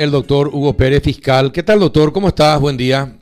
el 0.00 0.10
doctor 0.10 0.48
Hugo 0.48 0.72
Pérez, 0.72 1.02
fiscal. 1.02 1.52
¿Qué 1.52 1.62
tal, 1.62 1.78
doctor? 1.78 2.10
¿Cómo 2.10 2.28
estás? 2.28 2.58
Buen 2.58 2.74
día. 2.74 3.12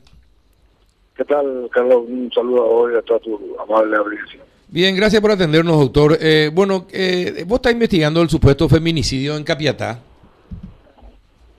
¿Qué 1.13 1.25
tal, 1.25 1.69
Carlos? 1.73 2.05
Un 2.07 2.31
saludo 2.33 2.61
a 2.61 2.65
hoy 2.67 2.95
a 2.95 3.01
toda 3.01 3.19
tu 3.19 3.37
amable 3.59 3.97
audiencia. 3.97 4.39
Bien, 4.69 4.95
gracias 4.95 5.21
por 5.21 5.29
atendernos, 5.31 5.77
doctor. 5.77 6.17
Eh, 6.21 6.49
bueno, 6.53 6.87
eh, 6.93 7.43
vos 7.45 7.57
estás 7.57 7.73
investigando 7.73 8.21
el 8.21 8.29
supuesto 8.29 8.69
feminicidio 8.69 9.35
en 9.35 9.43
Capiatá. 9.43 9.99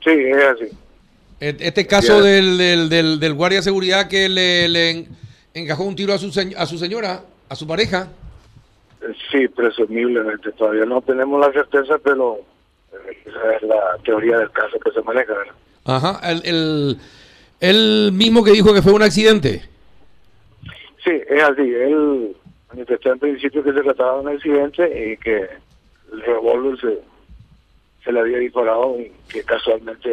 Sí, 0.03 0.11
es 0.11 0.43
así. 0.43 0.69
Este 1.39 1.87
caso 1.87 2.23
del, 2.23 2.57
del, 2.57 2.89
del, 2.89 3.21
del, 3.21 3.35
guardia 3.35 3.59
de 3.59 3.65
seguridad 3.65 4.09
que 4.09 4.27
le, 4.27 4.71
le 4.71 5.07
encajó 5.53 5.85
un 5.85 5.97
tiro 5.97 6.15
a 6.15 6.19
su, 6.19 6.29
a 6.57 6.65
su 6.65 6.79
señora, 6.79 7.25
a 7.47 7.55
su 7.57 7.67
pareja. 7.67 8.09
Sí, 9.31 9.49
presumiblemente. 9.49 10.51
Todavía 10.53 10.87
no 10.87 11.03
tenemos 11.03 11.39
la 11.47 11.53
certeza, 11.53 11.99
pero 12.03 12.39
esa 13.27 13.57
es 13.57 13.63
la 13.63 13.99
teoría 14.05 14.39
del 14.39 14.51
caso 14.51 14.79
que 14.79 14.91
se 14.91 15.03
maneja. 15.03 15.33
¿verdad? 15.33 15.55
Ajá. 15.85 16.21
El, 16.29 16.43
el, 16.45 16.99
el, 17.61 18.13
mismo 18.13 18.45
que 18.45 18.53
dijo 18.53 18.75
que 18.75 18.83
fue 18.83 18.93
un 18.93 19.03
accidente. 19.03 19.63
Sí, 21.05 21.13
es 21.29 21.43
así. 21.43 21.63
Él 21.63 22.37
manifestó 22.69 23.13
en 23.13 23.19
principio 23.19 23.63
que 23.63 23.73
se 23.73 23.83
trataba 23.83 24.15
de 24.15 24.21
un 24.21 24.29
accidente 24.29 25.13
y 25.13 25.17
que 25.17 25.49
el 26.13 26.21
revólver 26.23 26.79
se, 26.81 26.99
se 28.05 28.13
le 28.13 28.21
había 28.21 28.39
disparado 28.39 28.99
y 29.01 29.13
que 29.29 29.43
casualmente 29.43 30.11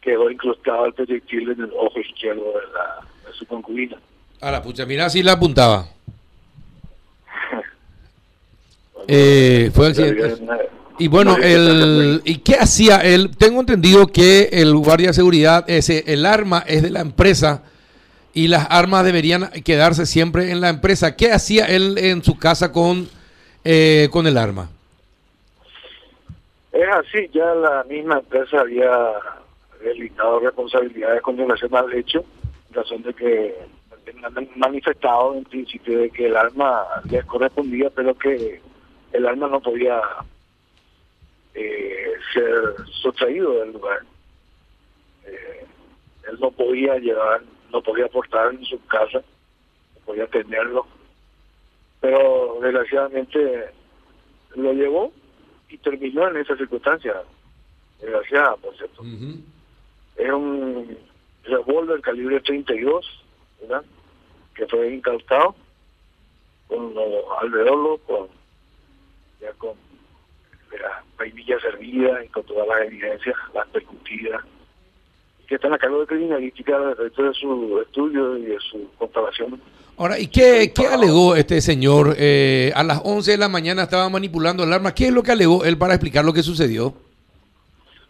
quedó 0.00 0.30
incrustado 0.30 0.86
el 0.86 0.94
proyectil 0.94 1.50
en 1.50 1.60
el 1.60 1.72
ojo 1.76 1.98
izquierdo 1.98 2.44
de, 2.44 2.72
la, 2.72 3.06
de 3.26 3.32
su 3.36 3.46
concubina. 3.46 3.96
A 4.40 4.50
la 4.50 4.62
pucha, 4.62 4.86
mira 4.86 5.10
si 5.10 5.22
la 5.22 5.32
apuntaba. 5.32 5.86
eh, 9.08 9.70
fue 9.74 9.88
accidente. 9.88 10.36
Y 10.98 11.06
bueno, 11.08 11.36
el, 11.36 12.22
¿y 12.24 12.38
qué 12.38 12.56
hacía 12.56 12.96
él? 12.98 13.30
Tengo 13.36 13.60
entendido 13.60 14.08
que 14.08 14.48
el 14.52 14.74
guardia 14.74 15.08
de 15.08 15.14
seguridad, 15.14 15.64
ese, 15.68 16.02
el 16.06 16.26
arma 16.26 16.64
es 16.66 16.82
de 16.82 16.90
la 16.90 17.00
empresa 17.00 17.62
y 18.34 18.48
las 18.48 18.66
armas 18.68 19.04
deberían 19.04 19.48
quedarse 19.64 20.06
siempre 20.06 20.50
en 20.50 20.60
la 20.60 20.68
empresa. 20.68 21.14
¿Qué 21.14 21.30
hacía 21.30 21.66
él 21.66 21.98
en 21.98 22.24
su 22.24 22.36
casa 22.36 22.72
con, 22.72 23.08
eh, 23.64 24.08
con 24.10 24.26
el 24.26 24.36
arma? 24.36 24.70
Es 26.72 26.88
así, 26.88 27.30
ya 27.32 27.54
la 27.54 27.84
misma 27.88 28.18
empresa 28.18 28.60
había 28.60 28.90
delicado 29.82 30.40
responsabilidades 30.40 31.22
con 31.22 31.36
relación 31.36 31.74
al 31.76 31.92
hecho, 31.94 32.24
en 32.68 32.74
razón 32.74 33.02
de 33.02 33.14
que 33.14 33.54
han 34.22 34.48
manifestado 34.56 35.34
en 35.36 35.44
principio 35.44 35.98
de 35.98 36.10
que 36.10 36.26
el 36.26 36.36
arma 36.36 36.84
les 37.08 37.24
correspondía, 37.24 37.88
pero 37.90 38.16
que 38.16 38.60
el 39.12 39.26
arma 39.26 39.48
no 39.48 39.60
podía 39.60 40.00
eh, 41.58 42.12
ser 42.32 42.74
sustraído 43.02 43.60
del 43.60 43.72
lugar. 43.72 44.00
Eh, 45.24 45.66
él 46.28 46.38
no 46.40 46.50
podía 46.50 46.96
llevar, 46.98 47.42
no 47.72 47.82
podía 47.82 48.06
aportar 48.06 48.54
en 48.54 48.64
su 48.64 48.84
casa, 48.86 49.18
no 49.18 50.00
podía 50.06 50.26
tenerlo, 50.26 50.86
pero 52.00 52.58
desgraciadamente 52.62 53.70
lo 54.54 54.72
llevó 54.72 55.12
y 55.68 55.78
terminó 55.78 56.28
en 56.28 56.38
esa 56.38 56.56
circunstancia, 56.56 57.22
desgraciada, 58.00 58.56
por 58.56 58.76
cierto. 58.76 59.02
Uh 59.02 59.06
-huh. 59.06 59.40
Era 60.16 60.36
un 60.36 60.98
revólver 61.44 62.00
calibre 62.00 62.40
32, 62.40 63.24
¿verdad? 63.60 63.84
que 64.54 64.66
fue 64.66 64.92
incautado 64.92 65.54
con 66.66 66.94
los 66.94 67.24
alveolos, 67.40 68.00
con 68.06 68.28
ya 69.40 69.52
con 69.52 69.74
la 70.76 71.02
vainilla 71.16 71.58
servida 71.60 72.24
y 72.24 72.28
con 72.28 72.44
todas 72.44 72.68
las 72.68 72.82
evidencias, 72.82 73.36
las 73.54 73.66
percutidas, 73.68 74.44
que 75.46 75.54
están 75.54 75.72
a 75.72 75.78
cargo 75.78 76.00
de 76.00 76.06
criminalística 76.06 76.78
respecto 76.78 77.22
de 77.22 77.34
su 77.34 77.80
estudio 77.80 78.36
y 78.36 78.42
de 78.42 78.58
su 78.60 78.90
comparación. 78.98 79.60
Ahora, 79.96 80.18
¿y 80.18 80.28
qué, 80.28 80.72
qué 80.74 80.86
alegó 80.86 81.34
este 81.34 81.60
señor? 81.60 82.14
Eh, 82.18 82.70
a 82.74 82.84
las 82.84 83.00
11 83.02 83.32
de 83.32 83.38
la 83.38 83.48
mañana 83.48 83.82
estaba 83.82 84.08
manipulando 84.08 84.62
el 84.62 84.72
arma. 84.72 84.94
¿Qué 84.94 85.06
es 85.06 85.12
lo 85.12 85.22
que 85.22 85.32
alegó 85.32 85.64
él 85.64 85.78
para 85.78 85.94
explicar 85.94 86.24
lo 86.24 86.32
que 86.32 86.42
sucedió? 86.42 86.94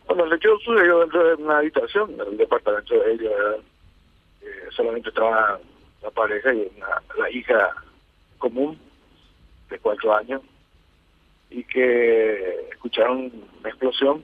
Bueno, 0.06 0.24
el 0.24 0.32
hecho 0.32 0.58
sucedió 0.58 1.00
dentro 1.00 1.26
de 1.28 1.42
una 1.42 1.58
habitación, 1.58 2.12
en 2.14 2.32
el 2.32 2.36
departamento 2.36 2.94
de 2.94 3.12
ella. 3.12 3.30
Eh, 4.42 4.46
solamente 4.70 5.08
estaba 5.08 5.58
la 6.02 6.10
pareja 6.10 6.52
y 6.52 6.68
una, 6.76 7.02
la 7.18 7.30
hija 7.30 7.70
común 8.38 8.78
de 9.70 9.78
cuatro 9.78 10.14
años 10.14 10.42
y 11.50 11.64
que 11.64 12.68
escucharon 12.70 13.32
una 13.60 13.68
explosión 13.68 14.22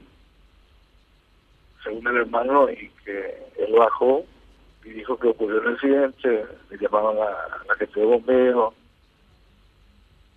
según 1.82 2.06
el 2.08 2.16
hermano 2.18 2.70
y 2.70 2.90
que 3.04 3.36
él 3.58 3.72
bajó 3.78 4.24
y 4.84 4.90
dijo 4.90 5.18
que 5.18 5.28
ocurrió 5.28 5.60
un 5.60 5.74
accidente 5.74 6.46
le 6.70 6.78
llamaban 6.78 7.16
a 7.16 7.64
la 7.66 7.74
gente 7.76 8.00
de 8.00 8.06
bomberos 8.06 8.74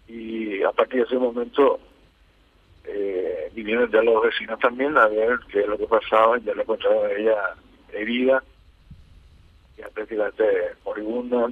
y 0.08 0.64
a 0.64 0.72
partir 0.72 1.02
de 1.02 1.06
ese 1.06 1.18
momento 1.18 1.80
eh, 2.86 3.52
vinieron 3.54 3.92
ya 3.92 4.02
los 4.02 4.24
vecinos 4.24 4.59
también 4.59 4.98
a 4.98 5.08
ver 5.08 5.40
qué 5.52 5.62
es 5.62 5.68
lo 5.68 5.78
que 5.78 5.88
pasaba 5.88 6.38
ya 6.40 6.54
le 6.54 6.62
encontraron 6.62 7.06
a 7.06 7.12
ella 7.12 7.56
herida 7.92 8.44
ya 9.78 9.90
prácticamente 9.90 10.46
moribunda 10.86 11.52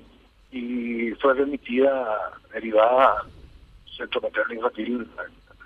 y 0.52 1.12
fue 1.16 1.34
remitida 1.34 2.32
derivada 2.54 3.26
centro 3.96 4.22
materno 4.22 4.54
infantil 4.54 5.08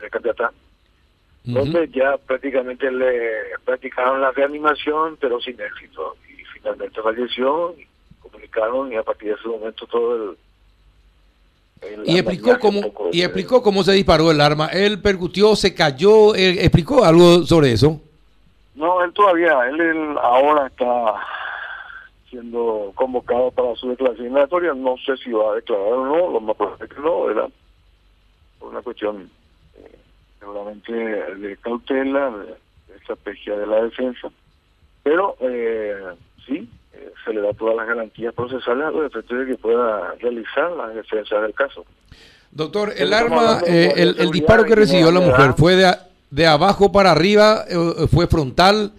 de 0.02 0.10
Capiatá 0.10 0.52
uh 0.52 1.50
-huh. 1.50 1.54
donde 1.54 1.88
ya 1.90 2.18
prácticamente 2.18 2.92
le 2.92 3.32
practicaron 3.66 4.22
la 4.22 4.32
reanimación 4.32 5.18
pero 5.20 5.40
sin 5.40 5.60
éxito 5.60 6.16
y 6.30 6.44
finalmente 6.54 7.02
falleció 7.02 7.76
y 7.78 7.88
comunicaron 8.22 8.92
y 8.92 8.96
a 8.96 9.04
partir 9.04 9.30
de 9.30 9.36
ese 9.36 9.48
momento 9.48 9.86
todo 9.88 10.16
el 10.16 10.38
y 12.06 12.18
explicó 12.18 12.60
cómo 12.60 12.82
y 13.12 13.22
explicó 13.22 13.64
cómo 13.64 13.84
se 13.84 13.94
disparó 13.94 14.32
el 14.32 14.42
arma 14.42 14.68
él 14.68 15.02
percutió 15.02 15.56
se 15.56 15.74
cayó 15.74 16.36
él, 16.36 16.60
explicó 16.60 17.06
algo 17.06 17.44
sobre 17.46 17.72
eso 17.72 18.02
no 18.76 19.04
él 19.04 19.14
todavía 19.14 19.68
él, 19.70 19.80
él 19.80 20.18
ahora 20.22 20.68
está 20.68 21.16
siendo 22.30 22.92
convocado 22.96 23.52
para 23.52 23.76
su 23.76 23.90
declaración. 23.90 24.34
No 24.84 24.96
sé 24.98 25.18
si 25.18 25.32
va 25.32 25.52
a 25.52 25.56
declarar 25.56 25.94
o 25.94 26.06
no, 26.06 26.32
lo 26.32 26.40
más 26.40 26.56
probable 26.56 26.86
es 26.86 26.94
que 26.94 27.02
no, 27.02 27.22
¿verdad? 27.24 27.50
Por 28.60 28.70
una 28.70 28.82
cuestión 28.82 29.30
eh, 29.76 29.98
seguramente 30.40 30.92
de 30.94 31.58
cautela, 31.58 32.30
de, 32.32 32.46
de, 32.46 32.98
estrategia 33.00 33.58
de 33.58 33.68
la 33.68 33.84
defensa. 33.84 34.30
Pero 35.04 35.36
eh, 35.40 35.96
sí, 36.46 36.70
eh, 36.94 37.12
se 37.24 37.34
le 37.34 37.42
da 37.42 37.54
todas 37.54 37.76
las 37.76 37.88
garantías 37.88 38.34
procesales 38.34 38.86
a 38.86 38.92
los 38.92 39.06
efectos 39.06 39.40
de 39.40 39.46
que 39.46 39.56
pueda 39.56 40.14
realizar 40.16 40.72
la 40.72 40.90
defensa 40.90 41.40
del 41.40 41.54
caso. 41.54 41.86
Doctor, 42.52 42.94
el 42.98 43.14
arma, 43.14 43.62
eh, 43.66 43.94
el, 43.96 44.16
el, 44.20 44.32
disparo 44.32 44.66
que 44.66 44.76
recibió 44.76 45.12
la 45.12 45.20
mujer 45.20 45.54
fue 45.56 45.76
de, 45.76 45.96
de 46.32 46.48
abajo 46.48 46.92
para 46.92 47.12
arriba, 47.12 47.66
fue 48.12 48.28
frontal. 48.28 48.92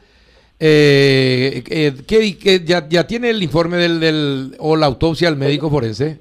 Eh, 0.62 1.64
eh, 1.70 1.94
¿qué, 2.06 2.38
qué, 2.38 2.62
ya, 2.62 2.86
¿Ya 2.86 3.06
tiene 3.06 3.30
el 3.30 3.42
informe 3.42 3.78
del, 3.78 3.98
del 3.98 4.56
o 4.58 4.76
la 4.76 4.84
autopsia 4.84 5.30
del 5.30 5.38
médico 5.38 5.70
forense? 5.70 6.20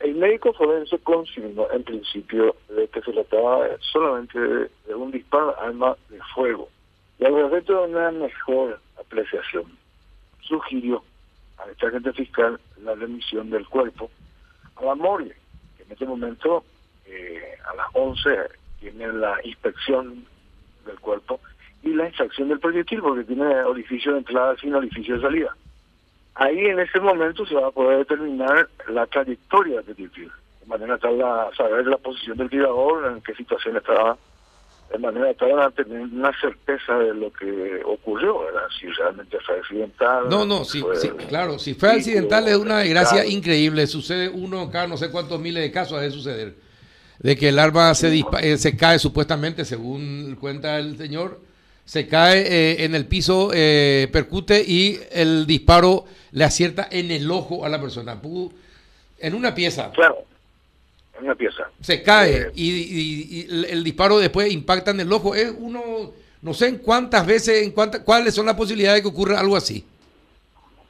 El 0.00 0.14
médico 0.14 0.52
forense 0.54 0.98
confirmó 0.98 1.68
en 1.72 1.84
principio 1.84 2.56
de 2.68 2.88
que 2.88 3.02
se 3.02 3.12
trataba 3.12 3.68
solamente 3.80 4.38
de, 4.38 4.70
de 4.86 4.94
un 4.94 5.10
disparo 5.10 5.58
arma 5.60 5.96
de 6.08 6.18
fuego. 6.34 6.68
Y 7.18 7.26
al 7.26 7.34
respecto 7.34 7.82
de 7.82 7.92
una 7.92 8.10
mejor 8.10 8.80
apreciación, 8.98 9.64
sugirió 10.40 11.02
a 11.58 11.70
esta 11.70 11.88
agente 11.88 12.12
fiscal 12.12 12.58
la 12.82 12.94
remisión 12.94 13.50
del 13.50 13.68
cuerpo 13.68 14.10
a 14.76 14.84
la 14.84 14.94
morgue, 14.94 15.36
que 15.76 15.82
en 15.82 15.92
este 15.92 16.06
momento 16.06 16.64
eh, 17.06 17.58
a 17.70 17.74
las 17.74 17.86
11 17.92 18.30
tiene 18.80 19.12
la 19.12 19.38
inspección 19.44 20.24
del 20.86 20.98
cuerpo 21.00 21.40
y 21.82 21.90
la 21.90 22.06
extracción 22.06 22.48
del 22.48 22.60
proyectil 22.60 23.00
porque 23.00 23.24
tiene 23.24 23.44
orificio 23.64 24.12
de 24.12 24.18
entrada 24.18 24.56
sin 24.56 24.74
orificio 24.74 25.16
de 25.16 25.22
salida. 25.22 25.56
Ahí 26.40 26.58
en 26.58 26.80
ese 26.80 26.98
momento 27.00 27.44
se 27.44 27.54
va 27.54 27.68
a 27.68 27.70
poder 27.70 27.98
determinar 27.98 28.66
la 28.88 29.06
trayectoria 29.06 29.82
del 29.82 29.94
proyectil, 29.94 30.30
de 30.60 30.66
manera 30.66 30.96
tal 30.96 31.20
a 31.20 31.50
saber 31.54 31.86
la 31.86 31.98
posición 31.98 32.38
del 32.38 32.48
tirador, 32.48 33.12
en 33.12 33.20
qué 33.20 33.34
situación 33.34 33.76
estaba, 33.76 34.16
de 34.90 34.98
manera 34.98 35.34
tal 35.34 35.60
a 35.60 35.70
tener 35.70 36.00
una 36.00 36.32
certeza 36.40 36.96
de 36.96 37.12
lo 37.12 37.30
que 37.30 37.82
ocurrió, 37.84 38.40
¿verdad? 38.40 38.62
si 38.80 38.86
realmente 38.86 39.36
fue 39.44 39.58
accidental. 39.58 40.30
No, 40.30 40.46
no, 40.46 40.64
sí, 40.64 40.82
sí, 40.94 41.10
claro, 41.28 41.58
si 41.58 41.74
fue 41.74 41.90
accidental 41.90 42.48
es 42.48 42.56
una 42.56 42.78
desgracia 42.78 43.26
increíble, 43.26 43.86
sucede 43.86 44.30
uno 44.30 44.70
cada 44.70 44.86
no 44.86 44.96
sé 44.96 45.10
cuántos 45.10 45.38
miles 45.38 45.62
de 45.62 45.70
casos 45.70 45.98
ha 45.98 46.00
de 46.00 46.10
suceder, 46.10 46.54
de 47.18 47.36
que 47.36 47.50
el 47.50 47.58
arma 47.58 47.94
se, 47.94 48.18
eh, 48.40 48.56
se 48.56 48.76
cae 48.78 48.98
supuestamente, 48.98 49.66
según 49.66 50.38
cuenta 50.40 50.78
el 50.78 50.96
señor, 50.96 51.49
se 51.90 52.06
cae 52.06 52.42
eh, 52.42 52.84
en 52.84 52.94
el 52.94 53.04
piso, 53.06 53.50
eh, 53.52 54.06
percute 54.12 54.62
y 54.64 55.00
el 55.10 55.44
disparo 55.44 56.04
le 56.30 56.44
acierta 56.44 56.86
en 56.88 57.10
el 57.10 57.28
ojo 57.28 57.64
a 57.64 57.68
la 57.68 57.80
persona. 57.80 58.16
En 59.18 59.34
una 59.34 59.52
pieza. 59.56 59.90
Claro, 59.90 60.18
en 61.18 61.24
una 61.24 61.34
pieza. 61.34 61.68
Se 61.80 62.00
cae 62.00 62.42
eh, 62.42 62.52
y, 62.54 62.70
y, 62.70 63.26
y, 63.40 63.64
el 63.72 63.82
disparo 63.82 64.20
después 64.20 64.52
impacta 64.52 64.92
en 64.92 65.00
el 65.00 65.12
ojo. 65.12 65.34
Es 65.34 65.52
uno 65.58 66.12
No 66.42 66.54
sé 66.54 66.68
en 66.68 66.78
cuántas 66.78 67.26
veces, 67.26 67.64
en 67.64 67.72
cuántas, 67.72 68.02
cuáles 68.02 68.36
son 68.36 68.46
las 68.46 68.54
posibilidades 68.54 69.02
de 69.02 69.02
que 69.02 69.12
ocurra 69.12 69.40
algo 69.40 69.56
así. 69.56 69.84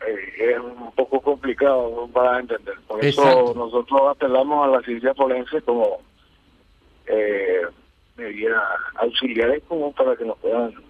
Eh, 0.06 0.50
es 0.52 0.58
un 0.58 0.93
poco 0.93 1.23
complicado 1.23 2.11
para 2.12 2.41
entender. 2.41 2.75
Por 2.87 3.02
eso 3.02 3.55
nosotros 3.56 4.02
apelamos 4.06 4.69
a 4.69 4.70
la 4.70 4.82
ciencia 4.82 5.14
forense 5.14 5.62
como 5.62 6.02
eh, 7.06 7.62
medidas 8.19 8.62
auxiliares 8.97 9.62
como 9.67 9.93
para 9.93 10.14
que 10.14 10.26
nos 10.26 10.37
puedan 10.41 10.89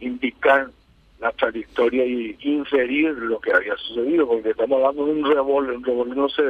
indicar 0.00 0.70
la 1.20 1.32
trayectoria 1.32 2.04
y 2.04 2.36
inferir 2.40 3.10
lo 3.10 3.38
que 3.40 3.52
había 3.52 3.76
sucedido, 3.76 4.26
porque 4.26 4.50
estamos 4.50 4.78
hablando 4.78 5.04
de 5.06 5.12
un 5.12 5.24
revólver, 5.24 5.76
un 5.76 5.84
revólver 5.84 6.16
no 6.16 6.28
se 6.28 6.42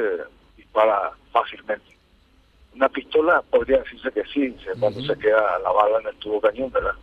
dispara 0.56 1.10
fácilmente. 1.32 1.96
Una 2.74 2.88
pistola 2.88 3.42
podría 3.42 3.78
decirse 3.78 4.12
que 4.12 4.24
sí, 4.32 4.54
cuando 4.78 5.00
se 5.02 5.18
queda 5.18 5.58
la 5.58 5.72
bala 5.72 5.98
en 6.00 6.06
el 6.06 6.16
tubo 6.16 6.40
cañón, 6.40 6.70
¿verdad? 6.70 6.94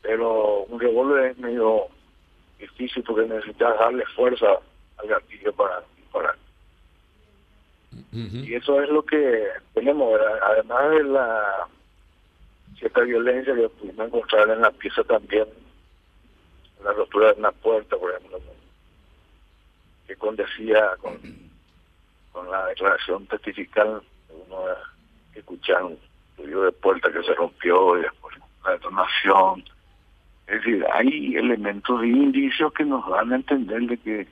Pero 0.00 0.62
un 0.62 0.80
revólver 0.80 1.32
es 1.32 1.38
medio 1.38 1.88
difícil 2.58 3.02
porque 3.02 3.28
necesitas 3.28 3.78
darle 3.78 4.04
fuerza 4.16 4.46
al 4.96 5.08
gatillo 5.08 5.52
para 5.52 5.82
disparar. 5.96 6.36
Y 8.12 8.54
eso 8.54 8.80
es 8.82 8.88
lo 8.88 9.02
que 9.02 9.48
tenemos, 9.74 10.18
además 10.42 10.90
de 10.90 11.04
la 11.04 11.68
cierta 12.78 13.00
violencia 13.00 13.54
que 13.54 13.68
pudimos 13.68 14.06
encontrar 14.06 14.50
en 14.50 14.60
la 14.60 14.70
pieza 14.70 15.02
también, 15.04 15.46
la 16.82 16.92
rotura 16.92 17.32
de 17.32 17.40
una 17.40 17.52
puerta, 17.52 17.96
por 17.96 18.12
ejemplo, 18.12 18.40
que 20.06 20.16
condecía 20.16 20.96
con, 21.00 21.18
con 22.32 22.50
la 22.50 22.66
declaración 22.66 23.26
testifical, 23.26 24.00
uno 24.28 24.64
que 25.32 25.40
escucharon 25.40 25.98
ruido 26.36 26.62
de 26.64 26.72
puerta 26.72 27.12
que 27.12 27.22
se 27.22 27.34
rompió 27.34 27.98
y 27.98 28.02
después 28.02 28.36
la 28.64 28.72
detonación. 28.72 29.64
Es 30.46 30.62
decir, 30.62 30.86
hay 30.92 31.36
elementos 31.36 32.02
y 32.04 32.08
indicios 32.08 32.72
que 32.72 32.84
nos 32.84 33.06
dan 33.10 33.32
a 33.32 33.36
entender 33.36 33.82
de 33.82 33.98
que 33.98 34.26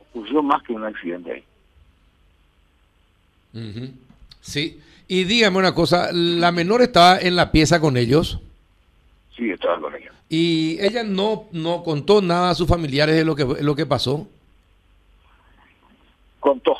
ocurrió 0.00 0.42
más 0.42 0.62
que 0.62 0.72
un 0.72 0.84
accidente 0.84 1.32
ahí. 1.32 1.44
Sí. 4.46 4.80
Y 5.08 5.24
dígame 5.24 5.58
una 5.58 5.74
cosa, 5.74 6.10
¿la 6.12 6.52
menor 6.52 6.82
estaba 6.82 7.18
en 7.18 7.36
la 7.36 7.52
pieza 7.52 7.80
con 7.80 7.96
ellos? 7.96 8.40
Sí, 9.36 9.50
estaba 9.50 9.80
con 9.80 9.94
ellos. 9.94 10.14
¿Y 10.28 10.78
ella 10.80 11.04
no, 11.04 11.44
no 11.52 11.82
contó 11.82 12.22
nada 12.22 12.50
a 12.50 12.54
sus 12.54 12.68
familiares 12.68 13.14
de 13.16 13.24
lo 13.24 13.36
que, 13.36 13.44
lo 13.44 13.74
que 13.76 13.86
pasó? 13.86 14.26
Contó, 16.40 16.76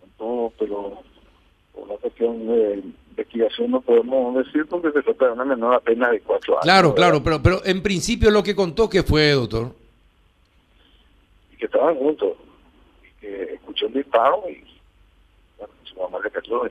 contó, 0.00 0.52
pero 0.58 1.02
por 1.72 1.88
una 1.88 1.96
cuestión 1.96 2.46
de 2.46 2.82
investigación 3.10 3.70
no 3.72 3.80
podemos 3.80 4.44
decir 4.44 4.66
porque 4.66 4.92
se 4.92 5.02
trata 5.02 5.26
de 5.26 5.32
una 5.32 5.44
menor 5.44 5.74
apenas 5.74 6.12
de 6.12 6.20
cuatro 6.20 6.54
años. 6.54 6.64
Claro, 6.64 6.94
claro, 6.94 7.22
pero, 7.22 7.42
pero 7.42 7.64
en 7.64 7.82
principio 7.82 8.30
lo 8.30 8.42
que 8.42 8.56
contó, 8.56 8.88
¿qué 8.88 9.02
fue, 9.02 9.30
doctor? 9.32 9.74
Y 11.52 11.56
que 11.56 11.66
estaban 11.66 11.96
juntos, 11.96 12.32
y 13.04 13.20
que 13.20 13.54
escuchó 13.54 13.86
un 13.86 13.94
disparo 13.94 14.42
y 14.48 14.75
su 15.96 16.02
mamá 16.02 16.18
le. 16.22 16.70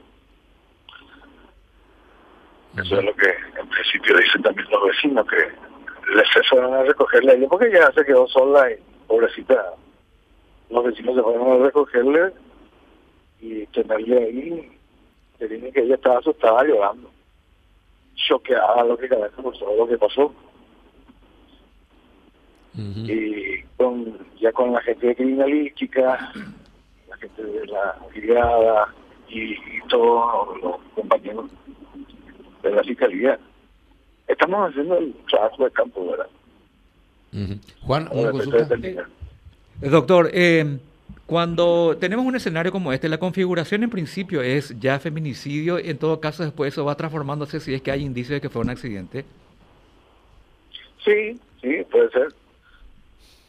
Eso 2.77 3.00
es 3.00 3.04
lo 3.06 3.16
que 3.16 3.30
en 3.60 3.68
principio 3.69 4.18
dicen 4.18 4.42
también 4.44 4.68
los 4.69 4.88
vecinos, 4.88 5.25
que 5.27 5.38
les 6.13 6.48
fueron 6.50 6.74
a 6.74 6.83
recogerle 6.83 7.31
a 7.31 7.36
ella 7.36 7.48
porque 7.50 7.68
ella 7.68 7.92
se 7.94 8.06
quedó 8.06 8.27
sola 8.27 8.72
y 8.72 8.75
pobrecita. 9.07 9.74
Los 10.69 10.83
vecinos 10.83 11.16
se 11.16 11.22
fueron 11.22 11.62
a 11.62 11.66
recogerle 11.66 12.33
y 13.39 13.66
tenerle 13.68 14.18
ahí. 14.18 14.72
Que 15.39 15.48
dicen 15.48 15.71
que 15.74 15.81
ella 15.81 15.95
estaba 15.95 16.19
asustada 16.19 16.63
llorando, 16.63 17.10
choqueada 18.16 18.83
lógicamente 18.86 19.42
por 19.42 19.57
todo 19.57 19.75
lo 19.75 19.88
que 19.88 19.98
pasó. 19.98 20.33
Y 22.78 23.62
con 23.78 24.18
ya 24.38 24.51
con 24.51 24.74
la 24.74 24.81
gente 24.81 25.07
de 25.07 25.16
criminalística, 25.16 26.31
la 27.07 27.18
gente 27.18 27.42
de 27.42 27.66
la 27.68 27.98
brigada 28.10 28.94
y, 29.35 29.51
y 29.53 29.81
todos 29.89 30.61
los 30.61 30.75
compañeros 30.95 31.49
de 32.63 32.71
la 32.71 32.83
fiscalía. 32.83 33.39
Estamos 34.27 34.69
haciendo 34.69 34.97
el 34.97 35.13
trabajo 35.29 35.65
de 35.65 35.71
campo, 35.71 36.09
¿verdad? 36.09 36.27
Juan, 37.81 38.09
eh, 38.13 38.95
Doctor, 39.81 40.29
eh, 40.31 40.77
cuando 41.25 41.97
tenemos 41.99 42.25
un 42.25 42.37
escenario 42.37 42.71
como 42.71 42.93
este, 42.93 43.09
la 43.09 43.17
configuración 43.17 43.83
en 43.83 43.89
principio 43.89 44.41
es 44.41 44.79
ya 44.79 44.99
feminicidio, 44.99 45.77
en 45.77 45.97
todo 45.97 46.21
caso 46.21 46.43
después 46.43 46.73
eso 46.73 46.85
va 46.85 46.95
transformándose 46.95 47.59
si 47.59 47.73
es 47.73 47.81
que 47.81 47.91
hay 47.91 48.03
indicios 48.03 48.37
de 48.37 48.41
que 48.41 48.49
fue 48.49 48.61
un 48.61 48.69
accidente. 48.69 49.25
Sí, 51.03 51.37
sí, 51.61 51.83
puede 51.91 52.09
ser. 52.11 52.29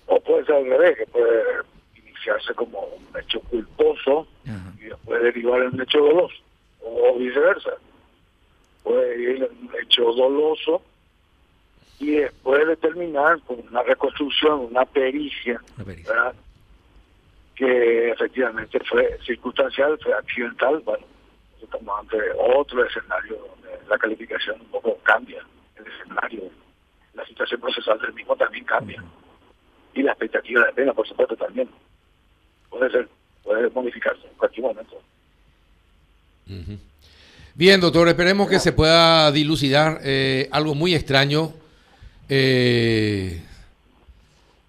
O 0.08 0.20
puede 0.20 0.44
ser 0.46 0.56
al 0.56 0.66
revés, 0.66 0.98
que 0.98 1.06
puede 1.06 1.42
iniciarse 2.26 2.55
como 2.55 2.81
un 2.81 3.20
hecho 3.20 3.40
culposo 3.40 4.26
y 4.78 4.84
después 4.84 5.23
derivar 5.23 5.62
en 5.62 5.75
un 5.75 5.81
hecho 5.81 5.99
doloso, 5.99 6.37
o 6.82 7.17
viceversa. 7.19 7.70
Puede 8.82 9.20
ir 9.20 9.50
un 9.50 9.70
hecho 9.82 10.12
doloso 10.12 10.82
y 11.99 12.17
después 12.17 12.67
determinar 12.67 13.40
con 13.43 13.61
una 13.69 13.82
reconstrucción, 13.82 14.61
una 14.61 14.84
pericia, 14.84 15.61
que 17.55 18.11
efectivamente 18.11 18.79
fue 18.81 19.19
circunstancial, 19.25 19.99
fue 20.02 20.12
accidental, 20.12 20.81
bueno, 20.84 21.06
estamos 21.62 22.00
ante 22.00 22.19
otro 22.38 22.84
escenario 22.84 23.37
donde 23.37 23.88
la 23.88 23.96
calificación 23.96 24.61
un 24.61 24.67
poco 24.67 24.99
cambia, 25.02 25.43
el 25.76 25.87
escenario, 25.87 26.43
la 27.14 27.25
situación 27.25 27.61
procesal 27.61 27.99
del 28.00 28.12
mismo 28.12 28.37
también 28.37 28.64
cambia, 28.64 29.02
y 29.94 30.02
la 30.02 30.12
expectativa 30.12 30.67
de 30.67 30.72
pena, 30.75 30.93
por 30.93 31.08
supuesto, 31.08 31.34
también 31.34 31.70
puede 32.76 32.90
ser, 32.90 33.08
puede 33.43 33.70
modificarse 33.70 34.26
en 34.26 34.34
cualquier 34.37 34.67
momento. 34.67 34.96
Bien, 37.55 37.81
doctor, 37.81 38.08
esperemos 38.08 38.49
que 38.49 38.61
se 38.61 38.73
pueda 38.73 39.32
dilucidar 39.32 40.00
eh, 40.05 40.49
algo 40.52 40.75
muy 40.75 40.94
extraño. 40.94 41.52
Eh, 42.28 43.43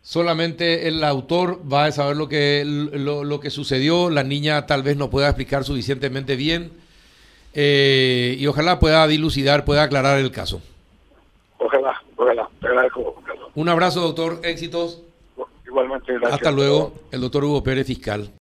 solamente 0.02 0.88
el 0.88 1.04
autor 1.04 1.62
va 1.72 1.86
a 1.86 1.92
saber 1.92 2.18
lo 2.18 2.30
que, 2.30 2.64
lo, 2.66 3.40
que 3.40 3.50
sucedió. 3.50 4.10
La 4.10 4.24
niña 4.24 4.66
tal 4.66 4.84
vez 4.84 4.98
no 4.98 5.10
pueda 5.10 5.28
explicar 5.28 5.64
suficientemente 5.64 6.36
bien. 6.36 6.72
Eh, 7.54 8.36
y 8.40 8.48
ojalá 8.48 8.80
pueda 8.80 9.06
dilucidar, 9.08 9.66
pueda 9.66 9.84
aclarar 9.84 10.20
el 10.20 10.32
caso. 10.32 10.62
Ojalá, 11.60 12.02
ojalá. 12.16 12.48
Un 13.56 13.70
abrazo, 13.70 14.02
doctor. 14.02 14.40
Éxitos. 14.44 15.02
Igualmente, 15.78 16.14
gracias. 16.14 16.34
Hasta 16.34 16.52
luego. 16.52 16.94
El 17.12 17.22
doctor 17.22 17.44
Hugo 17.44 17.64
Pérez, 17.64 17.86
fiscal. 17.86 18.32